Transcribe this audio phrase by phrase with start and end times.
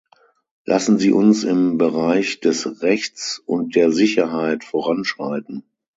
[0.65, 5.63] Lassen Sie uns im Bereich des Rechts und der Sicherheit voranschreiten.